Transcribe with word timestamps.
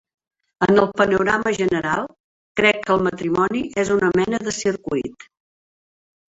En 0.67 0.79
el 0.83 0.87
panorama 1.01 1.51
general, 1.57 2.07
crec 2.61 2.79
que 2.87 2.95
el 2.95 3.03
"matrimoni" 3.09 3.63
és 3.85 3.93
una 3.97 4.11
mena 4.21 4.41
de 4.49 4.57
circuit. 4.63 5.29